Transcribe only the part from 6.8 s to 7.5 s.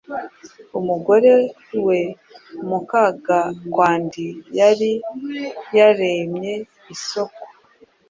isoko